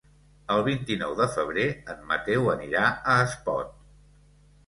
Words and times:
El 0.53 0.61
vint-i-nou 0.67 1.11
de 1.19 1.25
febrer 1.33 1.65
en 1.93 2.01
Mateu 2.13 2.49
anirà 2.53 2.87
a 3.17 3.17
Espot. 3.29 3.77